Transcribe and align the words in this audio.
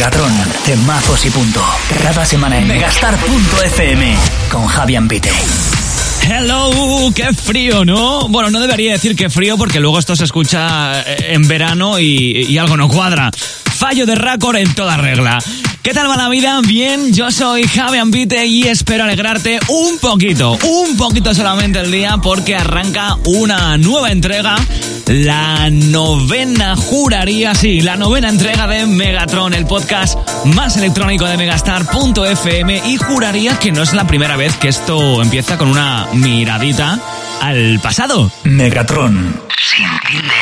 Megatron, 0.00 0.32
temazos 0.64 1.26
y 1.26 1.30
punto. 1.30 1.62
Cada 2.02 2.24
semana 2.24 2.56
en 2.56 2.66
megastar.fm 2.66 4.16
con 4.50 4.66
Javier 4.66 5.06
Pite. 5.06 5.30
Hello, 6.22 7.12
qué 7.14 7.34
frío, 7.34 7.84
¿no? 7.84 8.26
Bueno, 8.28 8.48
no 8.48 8.60
debería 8.60 8.92
decir 8.92 9.14
que 9.14 9.28
frío 9.28 9.58
porque 9.58 9.78
luego 9.78 9.98
esto 9.98 10.16
se 10.16 10.24
escucha 10.24 11.02
eh, 11.02 11.34
en 11.34 11.46
verano 11.46 11.98
y, 11.98 12.46
y 12.48 12.56
algo 12.56 12.78
no 12.78 12.88
cuadra. 12.88 13.30
Fallo 13.30 14.06
de 14.06 14.14
récord 14.14 14.56
en 14.56 14.72
toda 14.72 14.96
regla. 14.96 15.38
¿Qué 15.82 15.94
tal 15.94 16.10
va 16.10 16.16
la 16.16 16.28
vida? 16.28 16.60
Bien, 16.62 17.14
yo 17.14 17.30
soy 17.30 17.62
Javi 17.62 17.96
Ambite 17.96 18.44
y 18.44 18.64
espero 18.64 19.04
alegrarte 19.04 19.58
un 19.68 19.98
poquito, 19.98 20.58
un 20.62 20.94
poquito 20.98 21.34
solamente 21.34 21.80
el 21.80 21.90
día 21.90 22.18
porque 22.22 22.54
arranca 22.54 23.16
una 23.24 23.78
nueva 23.78 24.12
entrega, 24.12 24.56
la 25.06 25.70
novena, 25.70 26.76
juraría, 26.76 27.54
sí, 27.54 27.80
la 27.80 27.96
novena 27.96 28.28
entrega 28.28 28.66
de 28.66 28.84
Megatron, 28.84 29.54
el 29.54 29.64
podcast 29.64 30.18
más 30.44 30.76
electrónico 30.76 31.24
de 31.24 31.38
Megastar.fm 31.38 32.82
y 32.84 32.96
juraría 32.98 33.58
que 33.58 33.72
no 33.72 33.82
es 33.82 33.94
la 33.94 34.06
primera 34.06 34.36
vez 34.36 34.56
que 34.56 34.68
esto 34.68 35.22
empieza 35.22 35.56
con 35.56 35.68
una 35.68 36.08
miradita 36.12 37.00
al 37.40 37.80
pasado. 37.80 38.30
Megatron, 38.44 39.40
sin 39.56 39.88
tilde 40.06 40.34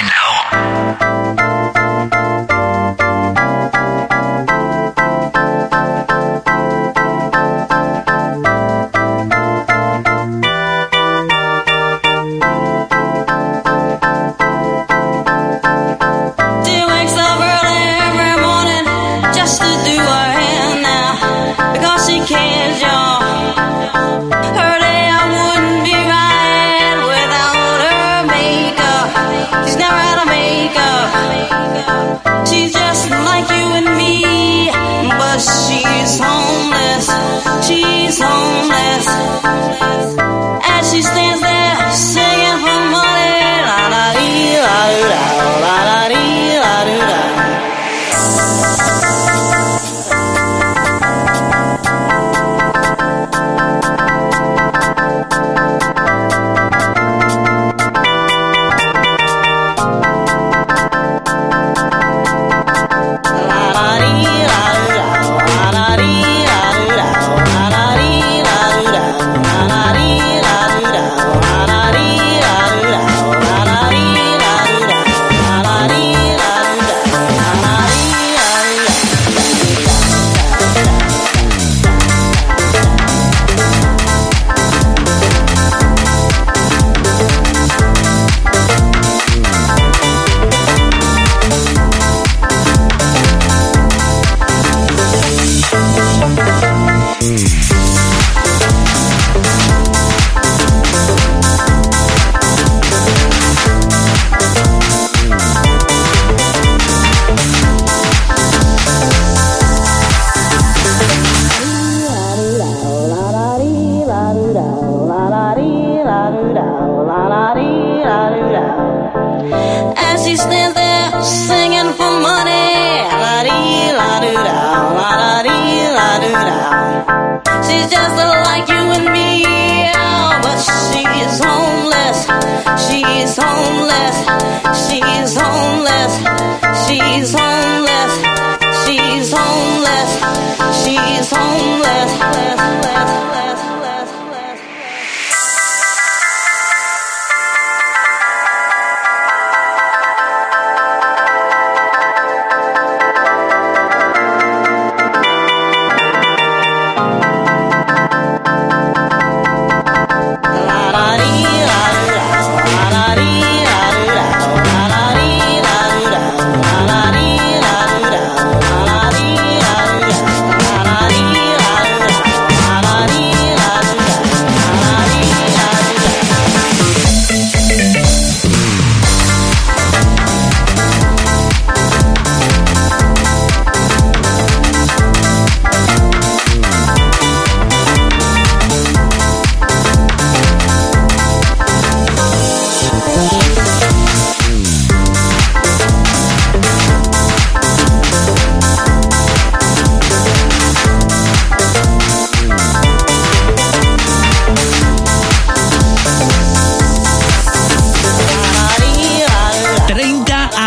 Homeless. 141.31 142.19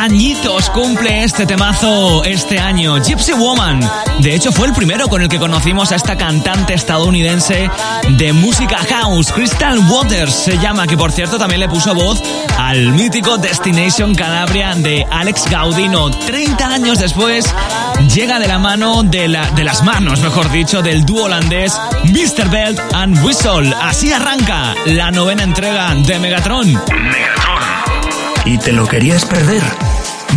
Añitos 0.02 0.72
cumple 0.72 1.24
este 1.24 1.46
temazo 1.46 2.24
este 2.24 2.58
año, 2.58 2.98
Gypsy 2.98 3.34
Woman. 3.34 3.80
De 4.18 4.34
hecho, 4.34 4.52
fue 4.52 4.66
el 4.68 4.74
primero 4.74 5.08
con 5.08 5.22
el 5.22 5.30
que 5.30 5.38
conocimos 5.38 5.92
a 5.92 5.96
esta 5.96 6.18
cantante 6.18 6.74
estadounidense 6.74 7.70
de 8.10 8.34
música 8.34 8.78
house, 8.78 9.32
Crystal 9.32 9.78
Waters 9.78 10.34
se 10.34 10.58
llama, 10.58 10.88
que 10.88 10.98
por 10.98 11.12
cierto 11.12 11.38
también 11.38 11.60
le 11.60 11.70
puso 11.70 11.94
voz 11.94 12.20
al 12.58 12.94
mítico 12.94 13.38
Destination 13.38 14.16
Calabria 14.16 14.74
de 14.74 15.06
Alex 15.12 15.46
Gaudino. 15.52 16.10
30 16.10 16.66
años 16.66 16.98
después, 16.98 17.46
llega 18.12 18.40
de 18.40 18.48
la 18.48 18.58
mano, 18.58 19.04
de, 19.04 19.28
la, 19.28 19.52
de 19.52 19.64
las 19.64 19.84
manos, 19.84 20.22
mejor 20.22 20.52
dicho, 20.52 20.82
del 20.82 21.06
dúo 21.06 21.26
holandés 21.26 21.80
Mr. 22.06 22.50
Belt 22.50 22.80
and 22.94 23.24
Whistle. 23.24 23.72
Así 23.80 24.12
arranca 24.12 24.74
la 24.88 25.12
novena 25.12 25.44
entrega 25.44 25.94
de 25.94 26.18
Megatron. 26.18 26.68
Megatron. 26.74 27.62
¿Y 28.46 28.58
te 28.58 28.72
lo 28.72 28.88
querías 28.88 29.24
perder? 29.26 29.62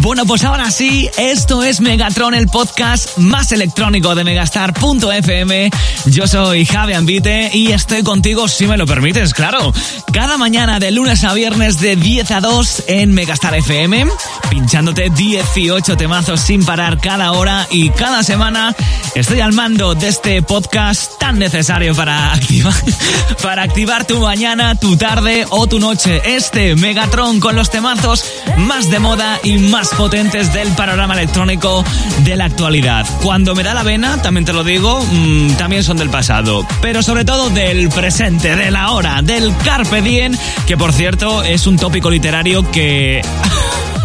Bueno, 0.01 0.27
pues 0.27 0.45
ahora 0.45 0.71
sí, 0.71 1.09
esto 1.17 1.63
es 1.63 1.81
Megatron, 1.81 2.35
el 2.35 2.49
podcast 2.49 3.17
más 3.17 3.53
electrónico 3.53 4.15
de 4.15 4.25
megastar.fm. 4.25 5.71
Yo 6.07 6.27
soy 6.27 6.67
Javi 6.67 6.93
Ambite 6.93 7.51
y 7.55 7.73
estoy 7.73 8.03
contigo, 8.03 8.47
si 8.49 8.67
me 8.67 8.77
lo 8.77 8.87
permites, 8.87 9.33
claro. 9.33 9.73
Cada 10.13 10.37
mañana 10.37 10.79
de 10.79 10.91
lunes 10.91 11.25
a 11.25 11.33
viernes 11.33 11.81
de 11.81 11.97
10 11.97 12.31
a 12.33 12.41
2 12.41 12.85
en 12.89 13.13
Megastar 13.13 13.55
FM, 13.55 14.07
pinchándote 14.51 15.11
18 15.11 15.97
temazos 15.97 16.41
sin 16.41 16.65
parar 16.65 17.01
cada 17.01 17.33
hora 17.33 17.67
y 17.71 17.91
cada 17.91 18.23
semana 18.23 18.75
estoy 19.15 19.41
al 19.41 19.53
mando 19.53 19.95
de 19.95 20.09
este 20.09 20.43
podcast 20.43 21.19
tan 21.19 21.39
necesario 21.39 21.95
para 21.95 22.33
activar, 22.33 22.75
para 23.43 23.63
activar 23.63 24.07
tu 24.07 24.21
mañana, 24.21 24.75
tu 24.75 24.97
tarde 24.97 25.47
o 25.51 25.67
tu 25.67 25.79
noche. 25.79 26.21
Este 26.25 26.75
Megatron 26.75 27.41
con 27.41 27.57
los 27.57 27.71
temazos 27.71 28.25
más 28.59 28.91
de 28.91 28.99
moda 28.99 29.41
y 29.43 29.59
más 29.59 29.84
potentes 29.89 30.53
del 30.53 30.69
panorama 30.69 31.15
electrónico 31.15 31.85
de 32.25 32.37
la 32.37 32.47
actualidad. 32.47 33.07
Cuando 33.23 33.55
me 33.55 33.63
da 33.63 33.75
la 33.75 33.83
vena, 33.83 34.21
también 34.23 34.45
te 34.45 34.53
lo 34.53 34.65
digo, 34.65 35.01
mmm, 35.01 35.53
también 35.55 35.83
son 35.83 35.97
del 35.97 36.11
pasado, 36.11 36.67
pero 36.81 37.03
sobre 37.03 37.25
todo 37.25 37.51
del 37.51 37.89
presente, 37.89 38.57
de 38.57 38.71
la 38.71 38.93
hora, 38.93 39.21
del 39.23 39.55
carpe 39.59 40.03
diem, 40.03 40.37
que 40.67 40.77
por 40.77 40.93
cierto 40.93 41.43
es 41.43 41.67
un 41.67 41.77
tópico 41.77 42.11
literario 42.11 42.71
que 42.71 43.23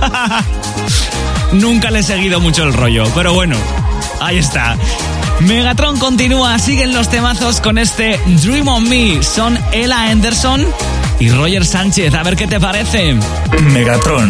nunca 1.54 1.92
le 1.92 2.00
he 2.00 2.04
seguido 2.04 2.40
mucho 2.40 2.64
el 2.64 2.74
rollo, 2.74 3.06
pero 3.16 3.34
bueno, 3.34 3.56
ahí 4.20 4.38
está. 4.38 4.76
Megatron 5.42 5.98
continúa, 5.98 6.60
siguen 6.60 6.94
los 6.94 7.10
temazos 7.10 7.62
con 7.62 7.78
este 7.78 8.20
Dream 8.44 8.68
on 8.68 8.90
Me. 8.90 9.24
Son 9.24 9.58
Ella 9.72 10.10
Anderson 10.10 10.66
y 11.20 11.30
Roger 11.30 11.66
Sánchez. 11.66 12.14
A 12.14 12.24
ver 12.24 12.36
qué 12.36 12.46
te 12.46 12.60
parece. 12.60 13.16
Megatron. 13.72 14.30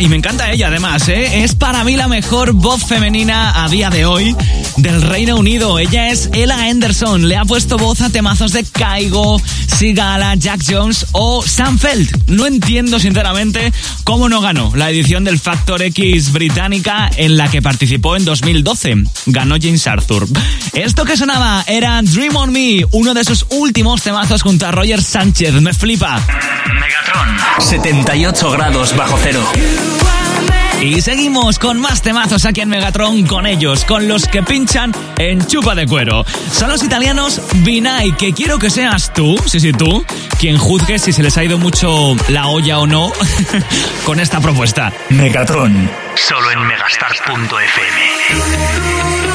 y 0.00 0.08
me 0.08 0.16
encanta 0.16 0.50
ella 0.50 0.68
además, 0.68 1.08
¿eh? 1.08 1.44
es 1.44 1.54
para 1.54 1.84
mí 1.84 1.94
la 1.94 2.08
mejor 2.08 2.52
voz 2.52 2.84
femenina 2.84 3.62
a 3.62 3.68
día 3.68 3.90
de 3.90 4.06
hoy 4.06 4.34
del 4.76 5.02
Reino 5.02 5.36
Unido. 5.36 5.78
Ella 5.78 6.08
es 6.08 6.30
Ella 6.32 6.68
Anderson, 6.68 7.28
le 7.28 7.36
ha 7.36 7.44
puesto 7.44 7.76
voz 7.76 8.00
a 8.00 8.10
temazos 8.10 8.52
de 8.52 8.64
Kaigo, 8.64 9.40
Sigala, 9.66 10.34
Jack 10.34 10.62
Jones 10.68 11.06
o 11.12 11.42
Sam 11.42 11.78
Feld. 11.78 12.28
No 12.28 12.46
entiendo 12.46 12.98
sinceramente 12.98 13.72
cómo 14.04 14.28
no 14.28 14.40
ganó 14.40 14.72
la 14.74 14.90
edición 14.90 15.24
del 15.24 15.38
Factor 15.38 15.82
X 15.82 16.32
británica 16.32 17.10
en 17.16 17.36
la 17.36 17.50
que 17.50 17.62
participó 17.62 18.16
en 18.16 18.24
2012. 18.24 19.04
Ganó 19.26 19.56
James 19.60 19.86
Arthur. 19.86 20.26
Esto 20.72 21.04
que 21.04 21.16
sonaba 21.16 21.64
era 21.66 22.00
Dream 22.02 22.36
on 22.36 22.52
Me, 22.52 22.84
uno 22.92 23.14
de 23.14 23.24
sus 23.24 23.46
últimos 23.50 24.02
temazos 24.02 24.42
junto 24.42 24.66
a 24.66 24.72
Roger 24.72 25.02
Sánchez. 25.02 25.54
Me 25.54 25.72
flipa. 25.74 26.20
Megatron, 26.80 27.36
78 27.60 28.50
grados 28.50 28.96
bajo 28.96 29.18
cero. 29.22 29.42
Y 30.80 31.02
seguimos 31.02 31.58
con 31.58 31.78
más 31.78 32.00
temazos 32.00 32.46
aquí 32.46 32.62
en 32.62 32.70
Megatron 32.70 33.26
con 33.26 33.46
ellos, 33.46 33.84
con 33.84 34.08
los 34.08 34.26
que 34.26 34.42
pinchan 34.42 34.92
en 35.18 35.46
chupa 35.46 35.74
de 35.74 35.86
cuero. 35.86 36.24
Son 36.52 36.70
los 36.70 36.82
italianos 36.82 37.42
Vinay, 37.56 38.12
que 38.12 38.32
quiero 38.32 38.58
que 38.58 38.70
seas 38.70 39.12
tú, 39.12 39.36
sí, 39.44 39.60
sí, 39.60 39.74
tú, 39.74 40.02
quien 40.38 40.56
juzgue 40.56 40.98
si 40.98 41.12
se 41.12 41.22
les 41.22 41.36
ha 41.36 41.44
ido 41.44 41.58
mucho 41.58 42.16
la 42.28 42.46
olla 42.46 42.78
o 42.78 42.86
no 42.86 43.12
con 44.06 44.20
esta 44.20 44.40
propuesta. 44.40 44.90
Megatron, 45.10 45.90
solo 46.14 46.50
en 46.50 46.66
megastar.fm. 46.66 49.29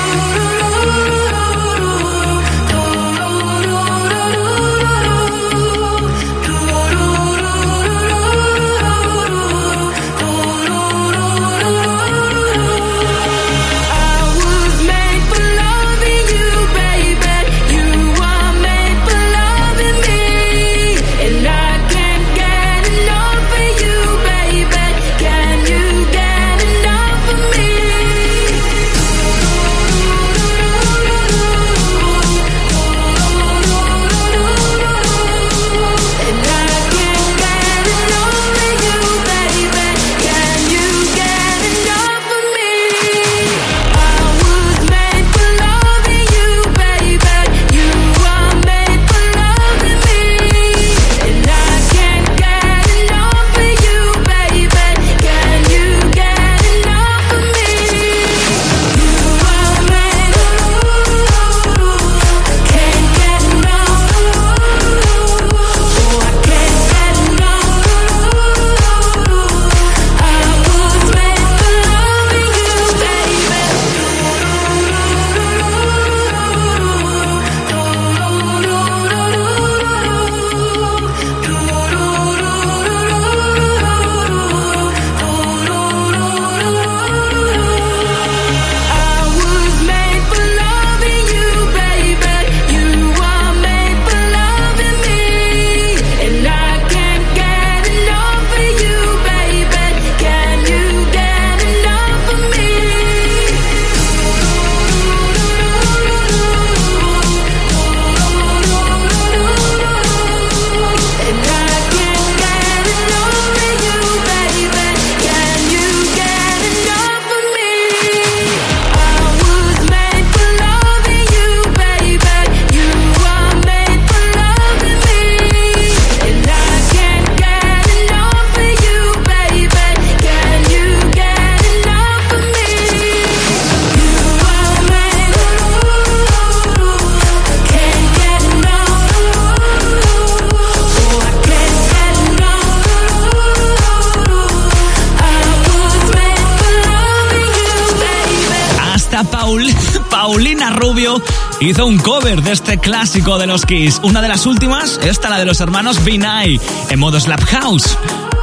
hizo 151.62 151.86
un 151.86 151.98
cover 151.98 152.42
de 152.42 152.52
este 152.52 152.78
clásico 152.78 153.38
de 153.38 153.48
los 153.48 153.66
Kiss. 153.66 154.00
Una 154.04 154.22
de 154.22 154.28
las 154.28 154.46
últimas, 154.46 155.00
esta 155.04 155.30
la 155.30 155.38
de 155.38 155.46
los 155.46 155.60
hermanos 155.60 156.04
Vinay, 156.04 156.60
en 156.90 157.00
modo 157.00 157.20
Slap 157.20 157.44
House. 157.44 157.98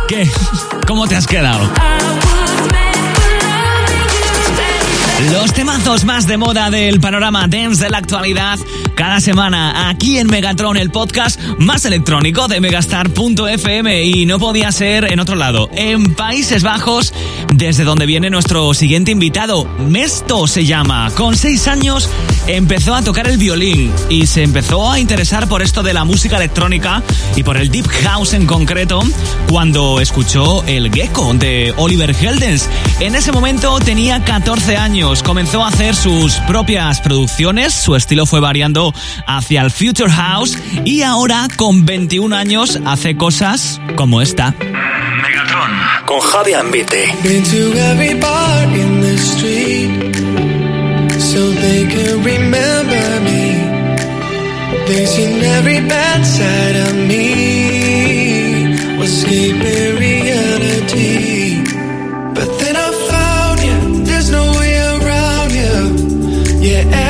¿Qué? 0.09 0.31
¿Cómo 0.87 1.07
te 1.07 1.17
has 1.17 1.27
quedado? 1.27 1.71
Los 5.31 5.53
temazos 5.53 6.05
más 6.05 6.27
de 6.27 6.37
moda 6.37 6.69
del 6.71 6.99
panorama 6.99 7.47
dance 7.47 7.85
de 7.85 7.91
la 7.91 7.99
actualidad 7.99 8.59
cada 8.97 9.21
semana 9.21 9.89
aquí 9.89 10.19
en 10.19 10.27
Megatron, 10.27 10.77
el 10.77 10.91
podcast 10.91 11.41
más 11.59 11.85
electrónico 11.85 12.49
de 12.49 12.61
megastar.fm 12.61 14.05
y 14.05 14.27
no 14.27 14.39
podía 14.39 14.73
ser 14.73 15.11
en 15.13 15.21
otro 15.21 15.37
lado, 15.37 15.71
en 15.75 16.15
Países 16.15 16.63
Bajos, 16.63 17.15
desde 17.55 17.85
donde 17.85 18.07
viene 18.07 18.31
nuestro 18.31 18.75
siguiente 18.75 19.13
invitado. 19.13 19.65
Mesto 19.79 20.47
se 20.47 20.65
llama. 20.65 21.11
Con 21.17 21.37
seis 21.37 21.69
años 21.69 22.09
empezó 22.47 22.95
a 22.95 23.03
tocar 23.03 23.29
el 23.29 23.39
violín 23.39 23.93
y 24.09 24.27
se 24.27 24.43
empezó 24.43 24.91
a 24.91 24.99
interesar 24.99 25.49
por 25.49 25.63
esto 25.63 25.83
de 25.83 25.95
la 25.95 26.05
música 26.05 26.37
electrónica 26.37 27.03
y 27.37 27.43
por 27.43 27.57
el 27.57 27.71
deep 27.71 27.87
house 28.05 28.35
en 28.35 28.47
concreto 28.47 29.01
cuando 29.49 30.01
escuchó 30.01 30.65
El 30.67 30.93
Gecko 30.93 31.35
de 31.35 31.75
Oliver 31.77 32.15
Heldens. 32.19 32.69
En 33.01 33.15
ese 33.15 33.33
momento 33.33 33.79
tenía 33.81 34.23
14 34.25 34.77
años, 34.77 35.12
comenzó 35.21 35.65
a 35.65 35.69
hacer 35.69 35.97
sus 35.97 36.35
propias 36.47 37.01
producciones, 37.01 37.75
su 37.75 37.97
estilo 37.97 38.25
fue 38.25 38.39
variando 38.39 38.95
hacia 39.27 39.63
el 39.63 39.73
Future 39.73 40.11
House 40.11 40.57
y 40.85 41.03
ahora 41.03 41.49
con 41.57 41.85
21 41.85 42.37
años 42.37 42.79
hace 42.87 43.17
cosas 43.17 43.81
como 43.97 44.23
esta. 44.23 44.55
Megatron 44.61 45.71
con 46.07 46.21
Javi 46.21 46.53
Ambite. 46.53 47.13
so 51.33 51.73
Yeah, 66.63 67.02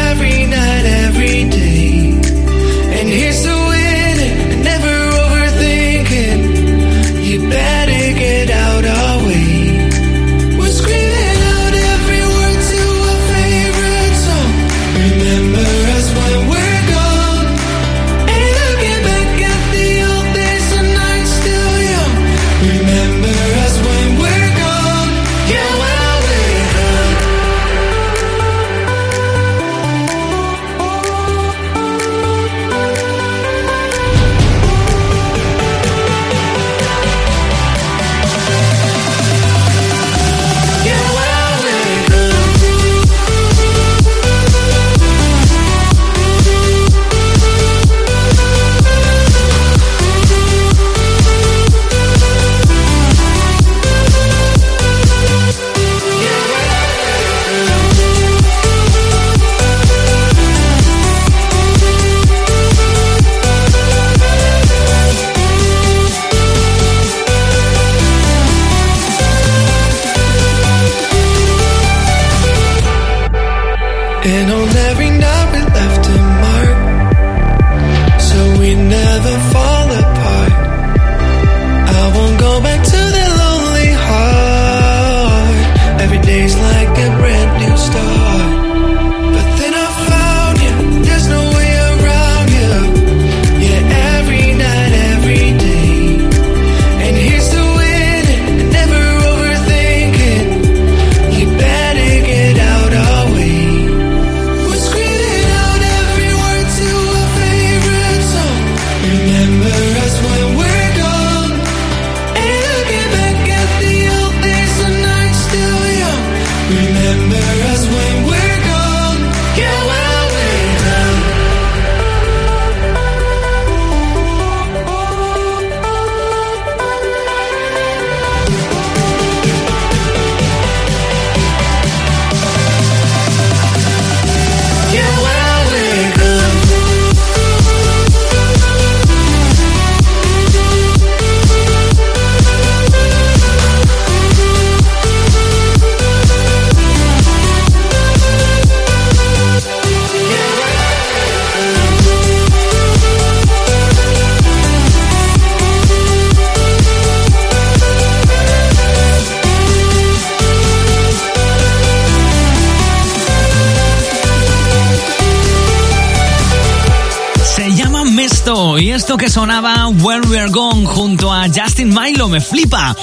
esto 169.13 169.19
que 169.19 169.31
sonaba 169.31 169.89
When 169.89 170.27
We're 170.31 170.49
Gone 170.49 170.87
junto 170.87 171.31
a 171.31 171.47
Justin 171.49 171.95
Milo 171.95 172.29
me 172.29 172.41
flipa. 172.41 172.97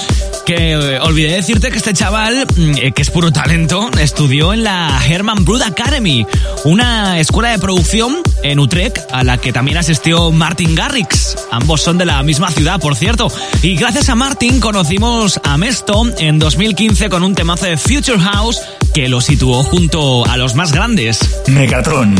Que 0.44 0.72
eh, 0.72 0.98
olvidé 0.98 1.34
decirte 1.34 1.70
que 1.70 1.76
este 1.76 1.92
chaval, 1.92 2.46
mm, 2.56 2.72
eh, 2.78 2.92
que 2.92 3.02
es 3.02 3.10
puro 3.10 3.30
talento, 3.30 3.88
estudió 4.00 4.52
en 4.52 4.64
la 4.64 5.00
Herman 5.06 5.44
Brood 5.44 5.62
Academy, 5.62 6.26
una 6.64 7.20
escuela 7.20 7.50
de 7.50 7.60
producción 7.60 8.22
en 8.42 8.58
Utrecht 8.58 8.98
a 9.12 9.22
la 9.22 9.38
que 9.38 9.52
también 9.52 9.76
asistió 9.76 10.32
Martin 10.32 10.74
Garrix. 10.74 11.36
Ambos 11.52 11.82
son 11.82 11.96
de 11.96 12.06
la 12.06 12.20
misma 12.24 12.50
ciudad, 12.50 12.80
por 12.80 12.96
cierto. 12.96 13.30
Y 13.62 13.76
gracias 13.76 14.08
a 14.08 14.16
Martin 14.16 14.58
conocimos 14.58 15.40
a 15.44 15.58
Mesto 15.58 16.10
en 16.18 16.40
2015 16.40 17.08
con 17.08 17.22
un 17.22 17.36
temazo 17.36 17.66
de 17.66 17.76
Future 17.76 18.18
House 18.18 18.60
que 18.94 19.08
lo 19.08 19.20
situó 19.20 19.62
junto 19.62 20.26
a 20.26 20.36
los 20.36 20.56
más 20.56 20.72
grandes. 20.72 21.20
Megatron. 21.46 22.16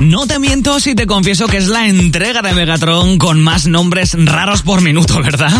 No 0.00 0.28
te 0.28 0.38
miento 0.38 0.78
si 0.78 0.94
te 0.94 1.06
confieso 1.06 1.48
que 1.48 1.56
es 1.56 1.66
la 1.66 1.88
entrega 1.88 2.40
de 2.40 2.52
Megatron 2.52 3.18
con 3.18 3.42
más 3.42 3.66
nombres 3.66 4.14
raros 4.16 4.62
por 4.62 4.80
minuto, 4.80 5.20
¿verdad? 5.22 5.52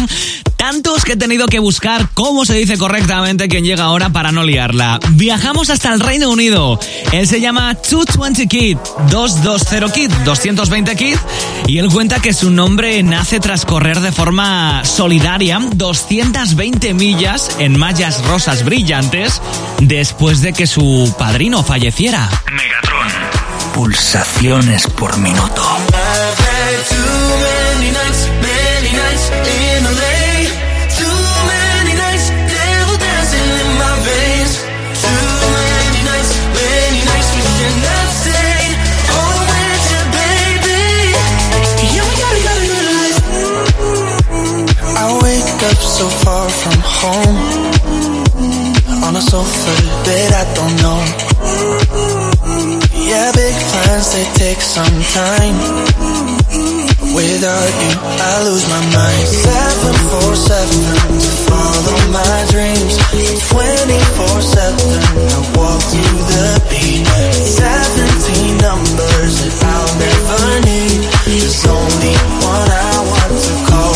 Tantos 0.56 1.04
que 1.04 1.12
he 1.12 1.16
tenido 1.16 1.46
que 1.46 1.58
buscar 1.58 2.08
cómo 2.14 2.44
se 2.44 2.54
dice 2.54 2.78
correctamente 2.78 3.48
quien 3.48 3.64
llega 3.64 3.84
ahora 3.84 4.10
para 4.10 4.30
no 4.30 4.44
liarla. 4.44 5.00
Viajamos 5.10 5.70
hasta 5.70 5.92
el 5.92 6.00
Reino 6.00 6.30
Unido. 6.30 6.78
Él 7.12 7.26
se 7.26 7.40
llama 7.40 7.74
220 7.74 8.46
Kid, 8.46 8.76
220 9.10 9.92
Kid, 9.92 10.10
220 10.24 10.96
Kid, 10.96 11.16
y 11.66 11.78
él 11.78 11.88
cuenta 11.88 12.20
que 12.20 12.32
su 12.32 12.50
nombre 12.50 13.02
nace 13.02 13.40
tras 13.40 13.64
correr 13.64 14.00
de 14.00 14.12
forma 14.12 14.84
solidaria 14.84 15.60
220 15.74 16.94
millas 16.94 17.56
en 17.58 17.76
mallas 17.78 18.24
rosas 18.24 18.64
brillantes 18.64 19.42
después 19.80 20.42
de 20.42 20.52
que 20.52 20.66
su 20.66 21.12
padrino 21.18 21.64
falleciera. 21.64 22.28
Megatron. 22.52 22.87
Pulsaciones 23.78 24.88
por 24.88 25.16
minuto. 25.18 25.62
so 45.98 46.08
far 46.08 46.48
from 46.48 46.80
home 46.80 47.38
On 49.02 49.16
a 49.16 49.20
sofa 49.20 49.72
I 50.12 50.54
don't 50.54 50.82
know 50.82 51.27
plans, 53.98 54.12
they 54.12 54.24
take 54.34 54.60
some 54.60 55.02
time. 55.14 55.56
Without 57.14 57.72
you, 57.82 57.92
I 57.98 58.44
lose 58.44 58.66
my 58.68 58.80
mind. 58.94 59.26
747 59.26 61.18
to 61.18 61.30
follow 61.48 61.98
my 62.12 62.46
dreams. 62.50 62.98
24-7, 63.50 63.58
I 65.18 65.42
walk 65.56 65.82
through 65.82 66.20
the 66.30 66.46
beat. 66.70 67.06
17 67.06 68.58
numbers 68.58 69.34
that 69.42 69.56
I'll 69.66 69.94
never 69.98 70.60
need. 70.66 71.00
There's 71.26 71.66
only 71.66 72.14
one 72.44 72.70
I 72.70 72.96
want 73.02 73.34
to 73.34 73.54
call 73.66 73.87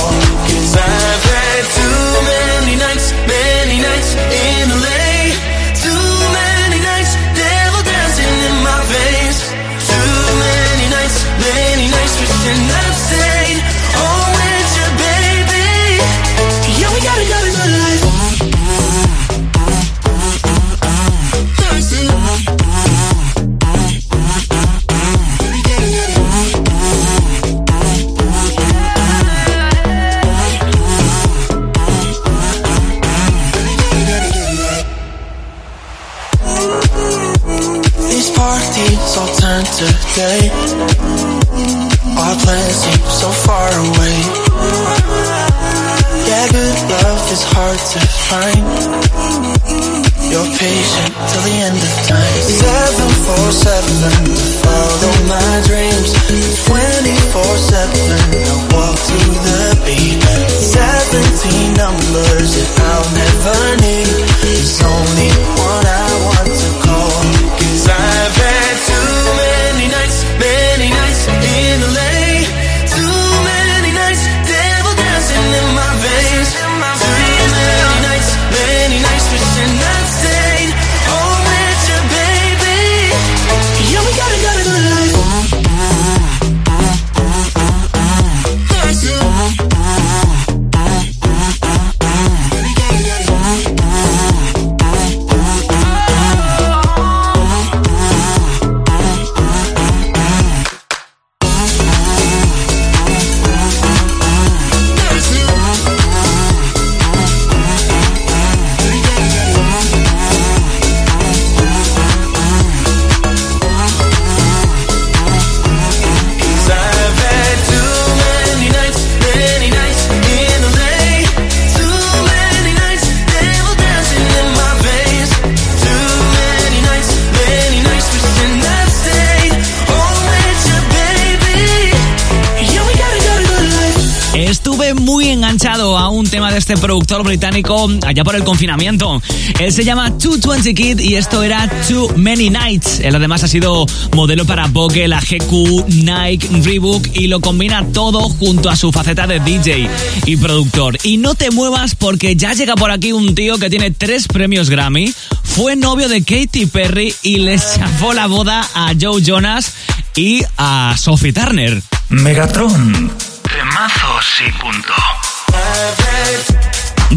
este 136.73 136.87
productor 136.87 137.23
británico 137.23 137.91
allá 138.03 138.25
por 138.25 138.35
el 138.35 138.45
confinamiento. 138.45 139.21
Él 139.59 139.73
se 139.73 139.85
llama 139.85 140.09
220 140.09 140.75
Kid 140.75 141.01
y 141.01 141.17
esto 141.17 141.43
era 141.43 141.69
Too 141.87 142.15
Many 142.17 142.49
Nights. 142.49 143.01
Él 143.01 143.15
además 143.15 143.45
ha 143.45 143.49
sido 143.49 143.85
modelo 144.15 144.47
para 144.47 144.69
Vogue, 144.69 145.07
la 145.07 145.21
GQ, 145.21 145.89
Nike, 145.89 146.49
Reebok 146.63 147.09
y 147.15 147.27
lo 147.27 147.41
combina 147.41 147.85
todo 147.93 148.21
junto 148.31 148.71
a 148.71 148.77
su 148.77 148.91
faceta 148.91 149.27
de 149.27 149.41
DJ 149.41 149.87
y 150.25 150.37
productor. 150.39 150.99
Y 151.03 151.19
no 151.19 151.35
te 151.35 151.51
muevas 151.51 151.95
porque 151.95 152.37
ya 152.37 152.55
llega 152.55 152.75
por 152.75 152.91
aquí 152.91 153.13
un 153.13 153.35
tío 153.35 153.59
que 153.59 153.69
tiene 153.69 153.91
tres 153.91 154.27
premios 154.27 154.71
Grammy, 154.71 155.13
fue 155.43 155.77
novio 155.77 156.09
de 156.09 156.23
Katy 156.23 156.67
Perry 156.67 157.15
y 157.23 157.39
le 157.39 157.59
chafó 157.59 158.15
la 158.15 158.29
boda 158.29 158.67
a 158.75 158.93
Joe 158.99 159.21
Jonas 159.23 159.75
y 160.17 160.43
a 160.57 160.95
Sophie 160.97 161.35
Turner. 161.35 161.83
Megatron. 162.09 163.13
Temazos 163.43 164.27
y 164.47 164.53
punto. 164.53 164.95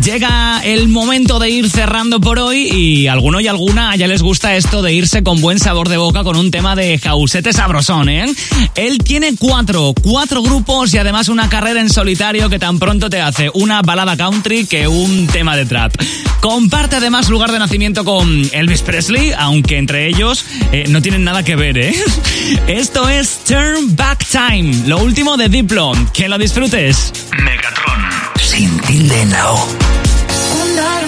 Llega 0.05 0.61
el 0.63 0.87
momento 0.87 1.39
de 1.39 1.49
ir 1.49 1.67
cerrando 1.67 2.21
por 2.21 2.37
hoy 2.37 2.67
y 2.71 3.07
alguno 3.07 3.39
y 3.39 3.47
alguna 3.47 3.95
ya 3.95 4.05
les 4.05 4.21
gusta 4.21 4.55
esto 4.55 4.83
de 4.83 4.93
irse 4.93 5.23
con 5.23 5.41
buen 5.41 5.57
sabor 5.57 5.89
de 5.89 5.97
boca 5.97 6.23
con 6.23 6.35
un 6.35 6.51
tema 6.51 6.75
de 6.75 6.99
jausete 6.99 7.51
sabrosón, 7.51 8.09
¿eh? 8.09 8.27
Él 8.75 8.99
tiene 8.99 9.35
cuatro, 9.35 9.95
cuatro 10.03 10.43
grupos 10.43 10.93
y 10.93 10.99
además 10.99 11.27
una 11.27 11.49
carrera 11.49 11.81
en 11.81 11.89
solitario 11.89 12.51
que 12.51 12.59
tan 12.59 12.77
pronto 12.77 13.09
te 13.09 13.19
hace 13.19 13.49
una 13.55 13.81
balada 13.81 14.15
country 14.15 14.67
que 14.67 14.87
un 14.87 15.25
tema 15.25 15.57
de 15.57 15.65
trap. 15.65 15.95
Comparte 16.39 16.97
además 16.97 17.27
lugar 17.27 17.51
de 17.51 17.57
nacimiento 17.57 18.05
con 18.05 18.47
Elvis 18.53 18.83
Presley, 18.83 19.31
aunque 19.35 19.79
entre 19.79 20.05
ellos 20.07 20.45
eh, 20.71 20.85
no 20.87 21.01
tienen 21.01 21.23
nada 21.23 21.41
que 21.41 21.55
ver, 21.55 21.79
¿eh? 21.79 21.95
Esto 22.67 23.09
es 23.09 23.39
Turn 23.43 23.95
Back 23.95 24.23
Time, 24.23 24.83
lo 24.85 24.99
último 24.99 25.35
de 25.35 25.49
Diplo. 25.49 25.93
Que 26.13 26.29
lo 26.29 26.37
disfrutes. 26.37 27.11
Megatron. 27.43 28.05
Sin 28.39 28.79
tilde 28.81 29.21
en 29.21 29.31
la 29.31 29.51
O. 29.51 29.94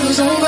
comes 0.07 0.19
over. 0.21 0.46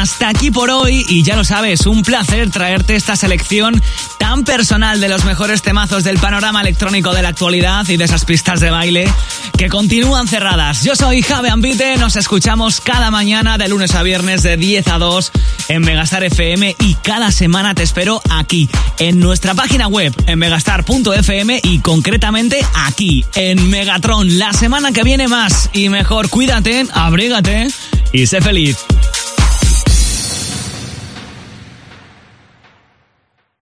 Hasta 0.00 0.30
aquí 0.30 0.50
por 0.50 0.70
hoy 0.70 1.04
y 1.10 1.22
ya 1.22 1.36
lo 1.36 1.44
sabes, 1.44 1.84
un 1.84 2.02
placer 2.02 2.50
traerte 2.50 2.96
esta 2.96 3.16
selección 3.16 3.82
tan 4.18 4.44
personal 4.44 4.98
de 4.98 5.10
los 5.10 5.26
mejores 5.26 5.60
temazos 5.60 6.04
del 6.04 6.18
panorama 6.18 6.62
electrónico 6.62 7.12
de 7.12 7.20
la 7.20 7.28
actualidad 7.28 7.86
y 7.86 7.98
de 7.98 8.04
esas 8.04 8.24
pistas 8.24 8.60
de 8.60 8.70
baile 8.70 9.12
que 9.58 9.68
continúan 9.68 10.26
cerradas. 10.26 10.84
Yo 10.84 10.96
soy 10.96 11.20
Javi 11.20 11.50
Ambite, 11.50 11.98
nos 11.98 12.16
escuchamos 12.16 12.80
cada 12.80 13.10
mañana 13.10 13.58
de 13.58 13.68
lunes 13.68 13.94
a 13.94 14.02
viernes 14.02 14.42
de 14.42 14.56
10 14.56 14.88
a 14.88 14.98
2 14.98 15.32
en 15.68 15.82
Megastar 15.82 16.24
FM 16.24 16.74
y 16.80 16.94
cada 16.94 17.30
semana 17.30 17.74
te 17.74 17.82
espero 17.82 18.22
aquí, 18.30 18.70
en 18.98 19.20
nuestra 19.20 19.54
página 19.54 19.86
web, 19.86 20.14
en 20.26 20.38
megastar.fm 20.38 21.60
y 21.62 21.78
concretamente 21.80 22.64
aquí, 22.86 23.26
en 23.34 23.68
Megatron. 23.68 24.38
La 24.38 24.54
semana 24.54 24.92
que 24.92 25.02
viene 25.02 25.28
más 25.28 25.68
y 25.74 25.90
mejor, 25.90 26.30
cuídate, 26.30 26.86
abrígate 26.94 27.68
y 28.14 28.26
sé 28.26 28.40
feliz. 28.40 28.78